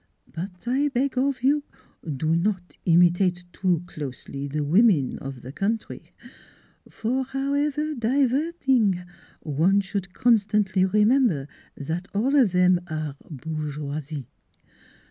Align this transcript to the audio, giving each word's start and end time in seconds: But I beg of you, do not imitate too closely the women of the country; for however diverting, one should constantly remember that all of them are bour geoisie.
But 0.33 0.67
I 0.67 0.87
beg 0.87 1.15
of 1.15 1.43
you, 1.43 1.63
do 2.03 2.35
not 2.35 2.75
imitate 2.85 3.43
too 3.53 3.83
closely 3.85 4.47
the 4.47 4.63
women 4.63 5.19
of 5.19 5.43
the 5.43 5.51
country; 5.51 6.11
for 6.89 7.23
however 7.23 7.93
diverting, 7.93 9.03
one 9.41 9.79
should 9.81 10.11
constantly 10.11 10.85
remember 10.85 11.47
that 11.77 12.07
all 12.15 12.35
of 12.35 12.51
them 12.51 12.79
are 12.87 13.15
bour 13.29 13.69
geoisie. 13.69 14.25